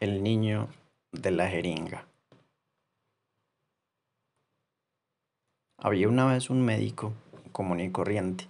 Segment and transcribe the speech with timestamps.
[0.00, 0.68] El niño
[1.12, 2.06] de la jeringa.
[5.76, 7.12] Había una vez un médico
[7.52, 8.48] común y corriente.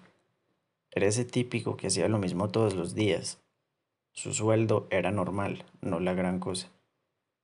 [0.92, 3.40] Era ese típico que hacía lo mismo todos los días.
[4.12, 6.71] Su sueldo era normal, no la gran cosa.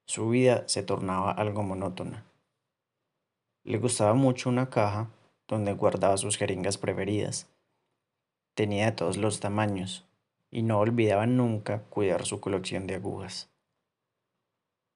[0.04, 2.24] Su vida se tornaba algo monótona.
[3.64, 5.10] Le gustaba mucho una caja
[5.48, 7.48] donde guardaba sus jeringas preferidas.
[8.54, 10.06] Tenía de todos los tamaños
[10.52, 13.50] y no olvidaba nunca cuidar su colección de agujas.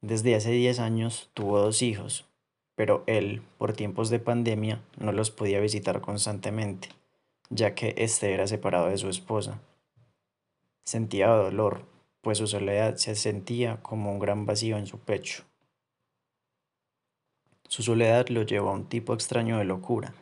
[0.03, 2.27] Desde hace 10 años tuvo dos hijos,
[2.75, 6.89] pero él, por tiempos de pandemia, no los podía visitar constantemente,
[7.51, 9.61] ya que éste era separado de su esposa.
[10.85, 11.85] Sentía dolor,
[12.23, 15.45] pues su soledad se sentía como un gran vacío en su pecho.
[17.69, 20.15] Su soledad lo llevó a un tipo extraño de locura.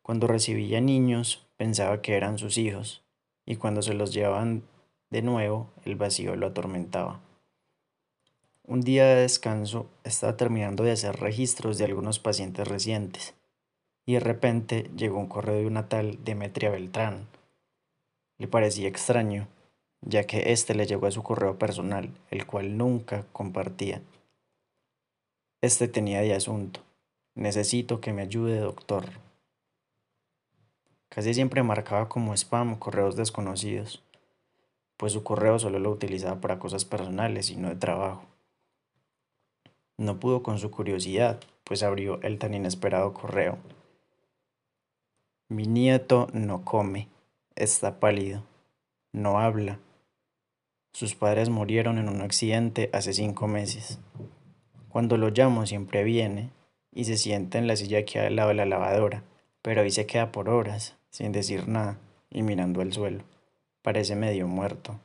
[0.00, 3.04] Cuando recibía niños, pensaba que eran sus hijos,
[3.44, 4.62] y cuando se los llevaban
[5.10, 7.20] de nuevo, el vacío lo atormentaba.
[8.68, 13.34] Un día de descanso estaba terminando de hacer registros de algunos pacientes recientes
[14.04, 17.28] y de repente llegó un correo de una tal Demetria Beltrán.
[18.38, 19.46] Le parecía extraño,
[20.00, 24.02] ya que éste le llegó a su correo personal, el cual nunca compartía.
[25.60, 26.80] Este tenía de asunto.
[27.36, 29.04] Necesito que me ayude, doctor.
[31.08, 34.02] Casi siempre marcaba como spam correos desconocidos,
[34.96, 38.24] pues su correo solo lo utilizaba para cosas personales y no de trabajo.
[39.98, 43.56] No pudo con su curiosidad, pues abrió el tan inesperado correo.
[45.48, 47.08] Mi nieto no come,
[47.54, 48.42] está pálido,
[49.12, 49.78] no habla.
[50.92, 53.98] Sus padres murieron en un accidente hace cinco meses.
[54.90, 56.50] Cuando lo llamo siempre viene
[56.92, 59.24] y se sienta en la silla que hay al lado de la lavadora,
[59.62, 61.98] pero ahí se queda por horas, sin decir nada
[62.30, 63.24] y mirando al suelo.
[63.80, 65.00] Parece medio muerto.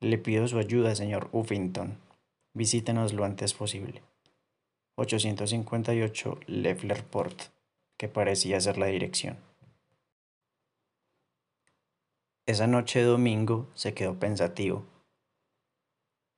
[0.00, 2.07] Le pido su ayuda, señor Uffington
[2.54, 4.02] visítenos lo antes posible.
[4.96, 7.42] 858 Leffler Port,
[7.96, 9.38] que parecía ser la dirección.
[12.46, 14.84] Esa noche domingo se quedó pensativo.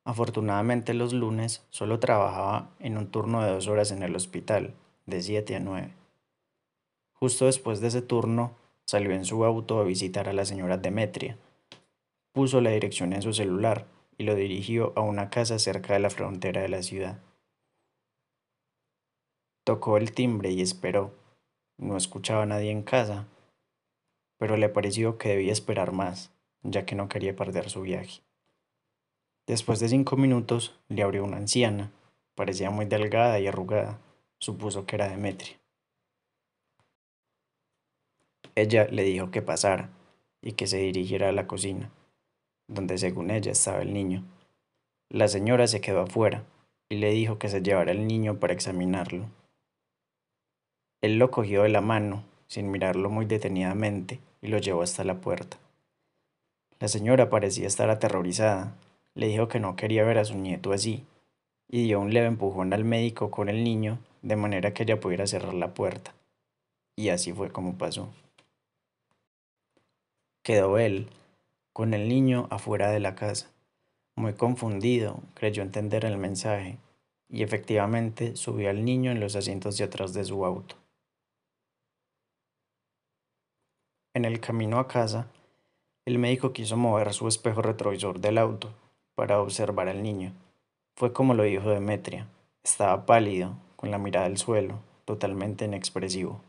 [0.03, 4.73] Afortunadamente los lunes solo trabajaba en un turno de dos horas en el hospital,
[5.05, 5.93] de 7 a 9.
[7.13, 11.37] Justo después de ese turno, salió en su auto a visitar a la señora Demetria.
[12.33, 13.87] Puso la dirección en su celular
[14.21, 17.19] y lo dirigió a una casa cerca de la frontera de la ciudad.
[19.63, 21.15] Tocó el timbre y esperó.
[21.79, 23.27] No escuchaba a nadie en casa,
[24.37, 28.21] pero le pareció que debía esperar más, ya que no quería perder su viaje.
[29.47, 31.91] Después de cinco minutos le abrió una anciana,
[32.35, 33.99] parecía muy delgada y arrugada,
[34.37, 35.59] supuso que era Demetria.
[38.53, 39.89] Ella le dijo que pasara
[40.43, 41.91] y que se dirigiera a la cocina
[42.71, 44.23] donde según ella estaba el niño.
[45.09, 46.43] La señora se quedó afuera
[46.89, 49.25] y le dijo que se llevara el niño para examinarlo.
[51.01, 55.15] Él lo cogió de la mano, sin mirarlo muy detenidamente, y lo llevó hasta la
[55.15, 55.57] puerta.
[56.79, 58.75] La señora parecía estar aterrorizada.
[59.15, 61.05] Le dijo que no quería ver a su nieto así,
[61.67, 65.27] y dio un leve empujón al médico con el niño, de manera que ella pudiera
[65.27, 66.13] cerrar la puerta.
[66.95, 68.09] Y así fue como pasó.
[70.43, 71.07] Quedó él,
[71.73, 73.51] con el niño afuera de la casa.
[74.15, 76.77] Muy confundido, creyó entender el mensaje
[77.29, 80.75] y efectivamente subió al niño en los asientos de atrás de su auto.
[84.13, 85.27] En el camino a casa,
[86.05, 88.73] el médico quiso mover su espejo retrovisor del auto
[89.15, 90.33] para observar al niño.
[90.97, 92.27] Fue como lo dijo Demetria.
[92.63, 96.41] Estaba pálido, con la mirada al suelo, totalmente inexpresivo.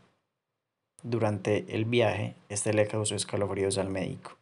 [1.01, 4.37] Durante el viaje, este le causó escalofríos al médico.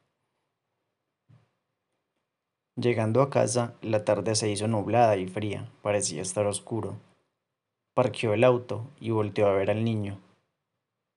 [2.78, 6.98] Llegando a casa, la tarde se hizo nublada y fría, parecía estar oscuro.
[7.94, 10.20] Parqueó el auto y volteó a ver al niño.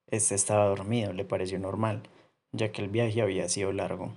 [0.07, 2.03] Este estaba dormido, le pareció normal,
[2.51, 4.13] ya que el viaje había sido largo.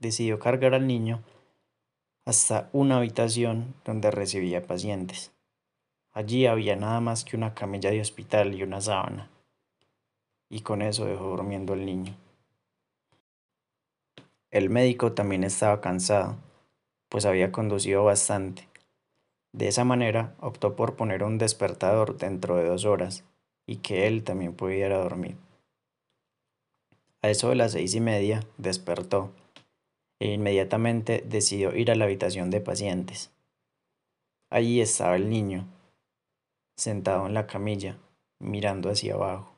[0.00, 1.22] Decidió cargar al niño
[2.24, 5.32] hasta una habitación donde recibía pacientes.
[6.12, 9.30] Allí había nada más que una camilla de hospital y una sábana.
[10.50, 12.16] Y con eso dejó durmiendo al niño.
[14.50, 16.36] El médico también estaba cansado,
[17.10, 18.68] pues había conducido bastante.
[19.52, 23.24] De esa manera optó por poner un despertador dentro de dos horas
[23.66, 25.36] y que él también pudiera dormir.
[27.20, 29.32] A eso de las seis y media despertó
[30.20, 33.30] e inmediatamente decidió ir a la habitación de pacientes.
[34.50, 35.66] Allí estaba el niño,
[36.76, 37.98] sentado en la camilla,
[38.38, 39.57] mirando hacia abajo.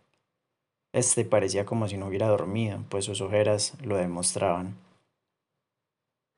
[0.92, 4.76] Este parecía como si no hubiera dormido, pues sus ojeras lo demostraban.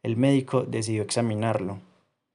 [0.02, 1.78] El médico decidió examinarlo.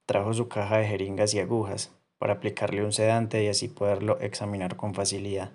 [0.06, 4.78] Trajo su caja de jeringas y agujas para aplicarle un sedante y así poderlo examinar
[4.78, 5.52] con facilidad.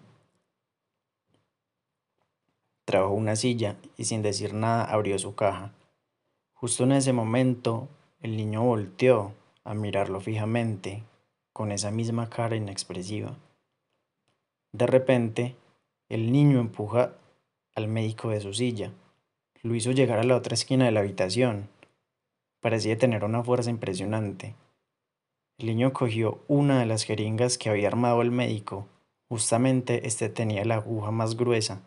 [2.85, 5.73] Trajo una silla y sin decir nada abrió su caja.
[6.53, 7.89] Justo en ese momento,
[8.21, 9.33] el niño volteó
[9.65, 11.03] a mirarlo fijamente,
[11.53, 13.37] con esa misma cara inexpresiva.
[14.73, 15.57] De repente,
[16.13, 17.15] el niño empuja
[17.75, 18.93] al médico de su silla.
[19.63, 21.71] Lo hizo llegar a la otra esquina de la habitación.
[22.61, 24.55] Parecía tener una fuerza impresionante.
[25.57, 28.87] El niño cogió una de las jeringas que había armado el médico.
[29.31, 31.81] Justamente este tenía la aguja más gruesa.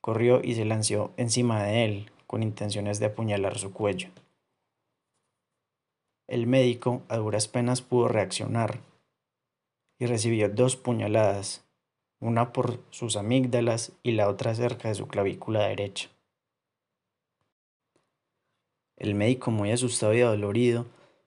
[0.00, 4.10] Corrió y se lanzó encima de él, con intenciones de apuñalar su cuello.
[6.28, 8.82] El médico a duras penas pudo reaccionar
[9.98, 11.67] y recibió dos puñaladas,
[12.20, 16.10] una por sus amígdalas y la otra cerca de su clavícula derecha.
[18.96, 20.86] El médico, muy asustado y adolorido,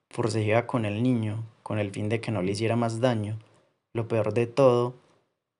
[0.09, 3.39] forcejeaba con el niño con el fin de que no le hiciera más daño.
[3.93, 4.93] Lo peor de todo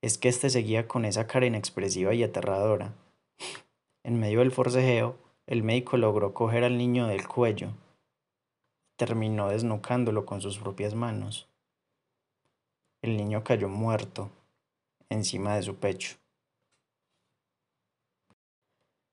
[0.02, 2.94] es que éste seguía con esa cara inexpresiva y aterradora.
[4.04, 5.16] En medio del forcejeo,
[5.48, 7.70] el médico logró coger al niño del cuello.
[8.98, 11.48] Terminó desnucándolo con sus propias manos.
[13.02, 14.30] El niño cayó muerto
[15.12, 16.16] encima de su pecho.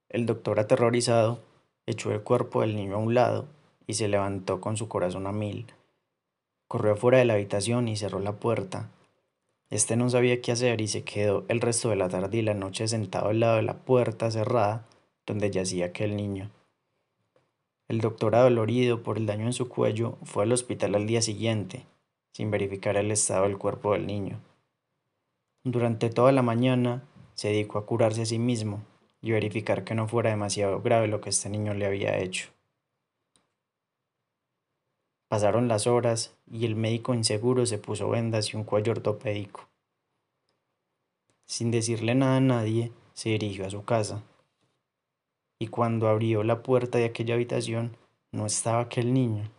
[0.09, 1.41] El doctor aterrorizado
[1.87, 3.47] echó el cuerpo del niño a un lado
[3.87, 5.67] y se levantó con su corazón a mil.
[6.67, 8.91] Corrió afuera de la habitación y cerró la puerta.
[9.71, 12.55] Este no sabía qué hacer y se quedó el resto de la tarde y la
[12.55, 14.87] noche sentado al lado de la puerta cerrada
[15.27, 16.51] donde yacía aquel niño.
[17.89, 21.85] El doctor adolorido por el daño en su cuello fue al hospital al día siguiente,
[22.33, 24.41] sin verificar el estado del cuerpo del niño.
[25.65, 27.03] Durante toda la mañana
[27.35, 28.83] se dedicó a curarse a sí mismo
[29.21, 32.51] y verificar que no fuera demasiado grave lo que este niño le había hecho.
[35.29, 39.69] Pasaron las horas y el médico inseguro se puso vendas y un cuello ortopédico.
[41.45, 44.23] Sin decirle nada a nadie, se dirigió a su casa.
[45.59, 47.97] Y cuando abrió la puerta de aquella habitación,
[48.33, 49.51] no estaba aquel niño.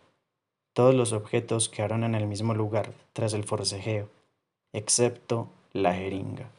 [0.72, 4.08] Todos los objetos quedaron en el mismo lugar tras el forcejeo,
[4.72, 6.50] excepto la jeringa.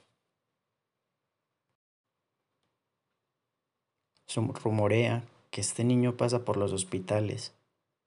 [4.26, 7.54] Se rumorea que este niño pasa por los hospitales,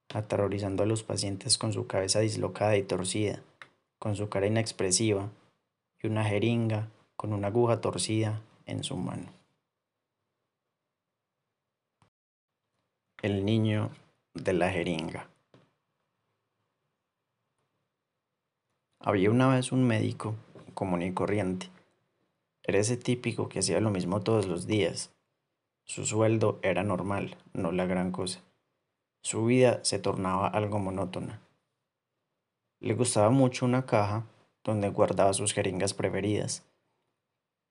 [0.08, 3.42] aterrorizando a los pacientes con su cabeza dislocada y torcida,
[3.98, 5.28] con su cara inexpresiva
[6.02, 9.30] y una jeringa con una aguja torcida en su mano.
[13.20, 13.90] El niño
[14.32, 15.28] de la jeringa.
[19.00, 20.34] Había una vez un médico
[20.74, 21.70] común y corriente.
[22.62, 25.12] Era ese típico que hacía lo mismo todos los días.
[25.84, 28.42] Su sueldo era normal, no la gran cosa.
[29.22, 31.40] Su vida se tornaba algo monótona.
[32.80, 34.26] Le gustaba mucho una caja
[34.62, 36.64] donde guardaba sus jeringas preferidas.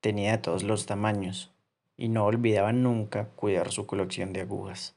[0.00, 1.52] Tenía de todos los tamaños
[1.96, 4.96] y no olvidaba nunca cuidar su colección de agujas.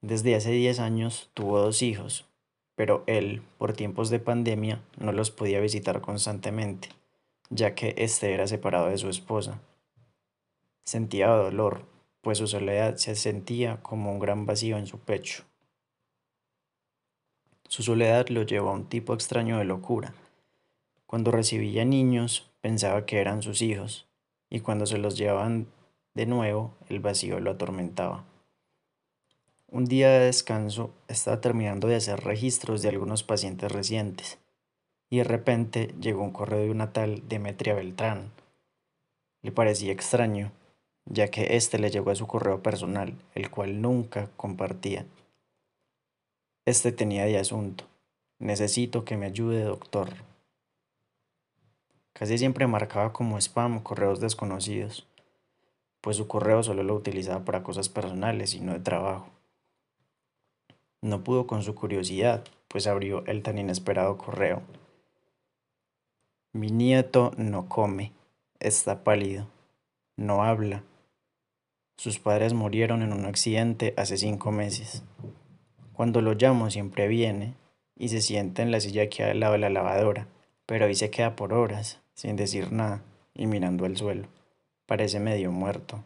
[0.00, 2.26] Desde hace 10 años tuvo dos hijos,
[2.74, 6.88] pero él, por tiempos de pandemia, no los podía visitar constantemente,
[7.50, 9.60] ya que éste era separado de su esposa.
[10.84, 11.84] Sentía dolor,
[12.22, 15.44] pues su soledad se sentía como un gran vacío en su pecho.
[17.68, 20.14] Su soledad lo llevó a un tipo extraño de locura.
[21.06, 24.06] Cuando recibía niños, pensaba que eran sus hijos,
[24.50, 25.66] y cuando se los llevaban
[26.14, 28.24] de nuevo, el vacío lo atormentaba.
[29.74, 34.38] Un día de descanso estaba terminando de hacer registros de algunos pacientes recientes
[35.08, 38.32] y de repente llegó un correo de una tal Demetria Beltrán.
[39.40, 40.52] Le parecía extraño,
[41.06, 45.06] ya que éste le llegó a su correo personal, el cual nunca compartía.
[46.66, 47.84] Este tenía de asunto.
[48.38, 50.10] Necesito que me ayude, doctor.
[52.12, 55.08] Casi siempre marcaba como spam correos desconocidos,
[56.02, 59.28] pues su correo solo lo utilizaba para cosas personales y no de trabajo.
[61.02, 64.62] No pudo con su curiosidad, pues abrió el tan inesperado correo.
[66.52, 68.12] Mi nieto no come,
[68.60, 69.48] está pálido,
[70.16, 70.84] no habla.
[71.96, 75.02] Sus padres murieron en un accidente hace cinco meses.
[75.92, 77.54] Cuando lo llamo siempre viene
[77.96, 80.28] y se sienta en la silla que hay al lado de la lavadora,
[80.66, 83.02] pero ahí se queda por horas, sin decir nada
[83.34, 84.28] y mirando al suelo.
[84.86, 86.04] Parece medio muerto.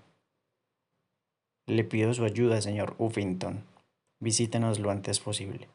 [1.67, 3.76] Le pido su ayuda, señor Uffington.
[4.19, 5.69] Visítenos lo antes posible.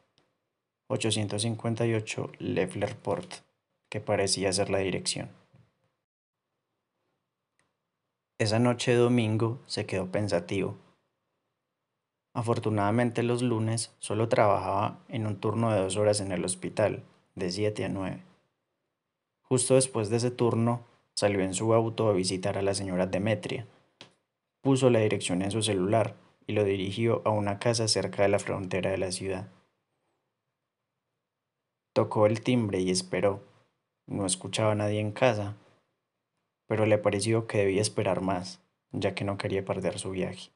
[0.88, 3.32] 858 Leffler Port,
[3.88, 5.30] que parecía ser la dirección.
[8.38, 10.76] Esa noche de domingo se quedó pensativo.
[12.34, 17.04] Afortunadamente los lunes solo trabajaba en un turno de dos horas en el hospital,
[17.36, 18.22] de 7 a 9.
[19.42, 20.84] Justo después de ese turno,
[21.14, 23.68] salió en su auto a visitar a la señora Demetria.
[24.62, 28.38] Puso la dirección en su celular y lo dirigió a una casa cerca de la
[28.38, 29.48] frontera de la ciudad.
[31.92, 33.42] Tocó el timbre y esperó.
[34.06, 35.56] No escuchaba a nadie en casa,
[36.66, 40.50] pero le pareció que debía esperar más, ya que no quería perder su viaje.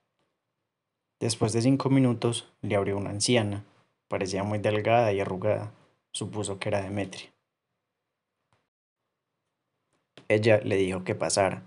[1.21, 3.65] Después de cinco minutos, le abrió una anciana.
[4.09, 5.73] Parecía muy delgada y arrugada.
[6.13, 7.31] Supuso que era Demetria.
[10.29, 11.63] Ella le dijo que pasara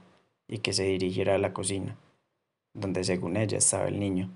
[0.48, 1.96] y que se dirigiera a la cocina,
[2.74, 4.30] donde según ella estaba el niño.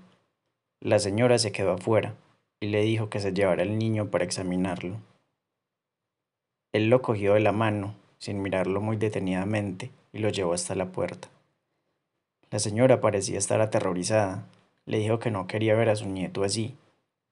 [0.80, 2.14] La señora se quedó afuera
[2.60, 4.96] y le dijo que se llevara el niño para examinarlo.
[6.72, 10.92] Él lo cogió de la mano, sin mirarlo muy detenidamente, y lo llevó hasta la
[10.92, 11.28] puerta.
[12.50, 14.46] La señora parecía estar aterrorizada,
[14.86, 16.76] le dijo que no quería ver a su nieto así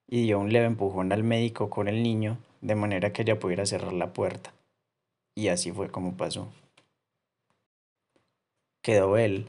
[0.09, 3.65] y dio un leve empujón al médico con el niño de manera que ella pudiera
[3.65, 4.53] cerrar la puerta.
[5.35, 6.49] Y así fue como pasó.
[8.83, 9.47] Quedó él,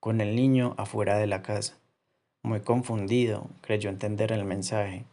[0.00, 1.78] con el niño afuera de la casa.
[2.42, 5.04] Muy confundido, creyó entender el mensaje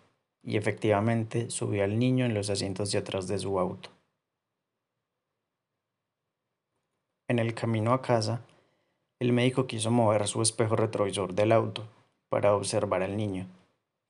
[0.43, 3.89] y efectivamente subió al niño en los asientos de atrás de su auto.
[7.27, 8.41] En el camino a casa,
[9.19, 11.85] el médico quiso mover su espejo retrovisor del auto
[12.29, 13.45] para observar al niño.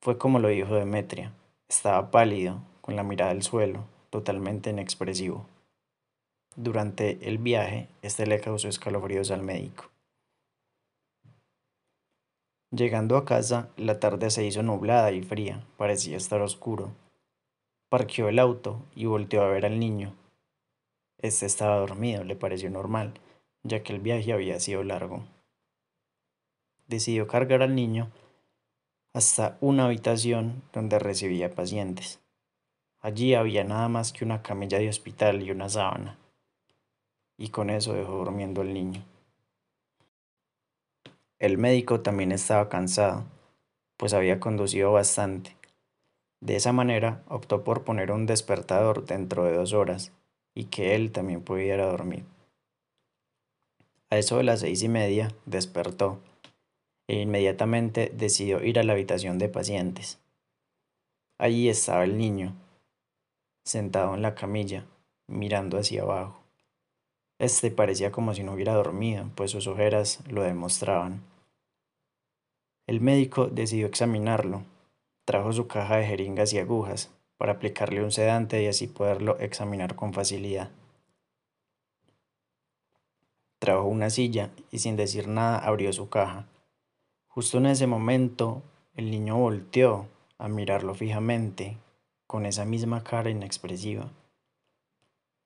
[0.00, 1.32] Fue como lo dijo Demetria.
[1.68, 5.44] Estaba pálido, con la mirada al suelo, totalmente inexpresivo.
[6.54, 9.90] Durante el viaje, este le causó escalofríos al médico.
[12.70, 16.92] Llegando a casa, la tarde se hizo nublada y fría, parecía estar oscuro.
[17.88, 20.14] Parqueó el auto y volteó a ver al niño.
[21.18, 23.14] Este estaba dormido, le pareció normal,
[23.62, 25.24] ya que el viaje había sido largo
[26.88, 28.10] decidió cargar al niño
[29.12, 32.20] hasta una habitación donde recibía pacientes.
[33.00, 36.18] Allí había nada más que una camilla de hospital y una sábana,
[37.36, 39.04] y con eso dejó durmiendo al niño.
[41.38, 43.24] El médico también estaba cansado,
[43.96, 45.56] pues había conducido bastante.
[46.40, 50.12] De esa manera optó por poner un despertador dentro de dos horas
[50.54, 52.24] y que él también pudiera dormir.
[54.10, 56.18] A eso de las seis y media despertó
[57.08, 60.18] e inmediatamente decidió ir a la habitación de pacientes.
[61.38, 62.56] Allí estaba el niño,
[63.64, 64.86] sentado en la camilla,
[65.28, 66.47] mirando hacia abajo.
[67.38, 71.22] Este parecía como si no hubiera dormido, pues sus ojeras lo demostraban.
[72.86, 74.64] El médico decidió examinarlo.
[75.24, 79.94] Trajo su caja de jeringas y agujas para aplicarle un sedante y así poderlo examinar
[79.94, 80.70] con facilidad.
[83.58, 86.46] Trajo una silla y sin decir nada abrió su caja
[87.38, 88.62] Justo en ese momento,
[88.96, 91.76] el niño volteó a mirarlo fijamente,
[92.26, 94.10] con esa misma cara inexpresiva.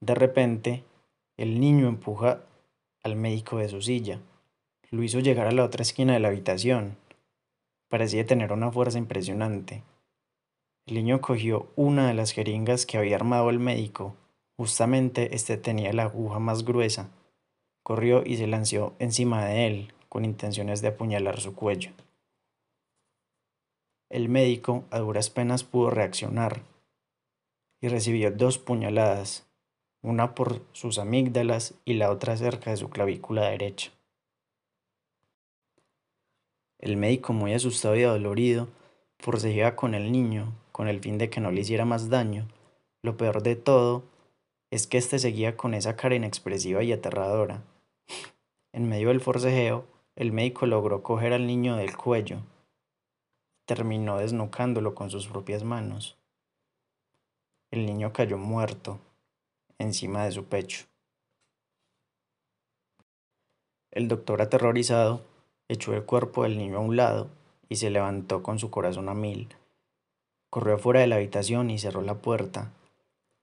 [0.00, 0.84] De repente,
[1.42, 2.44] el niño empuja
[3.02, 4.20] al médico de su silla.
[4.90, 6.96] Lo hizo llegar a la otra esquina de la habitación.
[7.88, 9.82] Parecía tener una fuerza impresionante.
[10.86, 14.14] El niño cogió una de las jeringas que había armado el médico.
[14.56, 17.10] Justamente este tenía la aguja más gruesa.
[17.82, 21.90] Corrió y se lanzó encima de él, con intenciones de apuñalar su cuello.
[24.08, 26.62] El médico a duras penas pudo reaccionar
[27.80, 29.44] y recibió dos puñaladas,
[30.02, 33.92] una por sus amígdalas y la otra cerca de su clavícula derecha.
[36.80, 38.68] El médico, muy asustado y adolorido,
[39.20, 42.48] forcejeaba con el niño con el fin de que no le hiciera más daño.
[43.02, 44.02] Lo peor de todo
[44.70, 47.62] es que éste seguía con esa cara inexpresiva y aterradora.
[48.72, 49.84] En medio del forcejeo,
[50.16, 52.38] el médico logró coger al niño del cuello.
[53.66, 56.16] Terminó desnucándolo con sus propias manos.
[57.70, 58.98] El niño cayó muerto
[59.82, 60.86] encima de su pecho.
[63.90, 65.22] El doctor aterrorizado
[65.68, 67.28] echó el cuerpo del niño a un lado
[67.68, 69.48] y se levantó con su corazón a mil.
[70.50, 72.72] Corrió fuera de la habitación y cerró la puerta.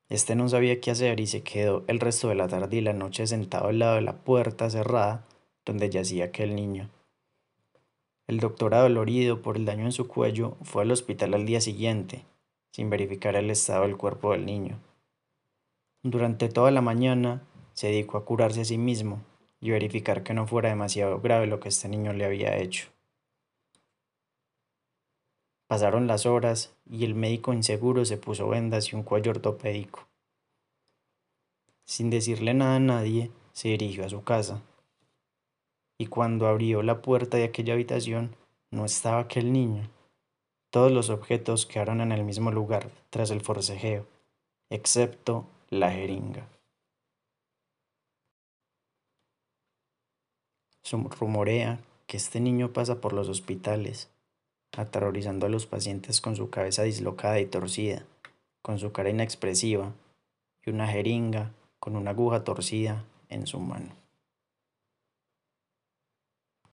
[0.10, 2.94] Este no sabía qué hacer y se quedó el resto de la tarde y la
[2.94, 5.26] noche sentado al lado de la puerta cerrada
[5.66, 6.90] donde yacía aquel niño.
[8.28, 12.26] El doctor adolorido por el daño en su cuello fue al hospital al día siguiente,
[12.72, 14.80] sin verificar el estado del cuerpo del niño.
[16.04, 17.42] Durante toda la mañana
[17.74, 19.22] se dedicó a curarse a sí mismo
[19.60, 22.90] y verificar que no fuera demasiado grave lo que este niño le había hecho.
[25.68, 30.08] Pasaron las horas y el médico inseguro se puso vendas y un cuello ortopédico.
[31.86, 34.62] Sin decirle nada a nadie, se dirigió a su casa
[36.02, 38.36] y cuando abrió la puerta de aquella habitación
[38.72, 39.90] no estaba aquel niño,
[40.72, 44.06] Todos los objetos quedaron en el mismo lugar tras el forcejeo,
[44.70, 46.48] excepto la jeringa.
[50.92, 54.10] Rumorea que este niño pasa por los hospitales,
[54.76, 58.04] aterrorizando a los pacientes con su cabeza dislocada y torcida,
[58.64, 59.94] con su cara inexpresiva
[60.66, 64.09] y una jeringa con una aguja torcida en su mano.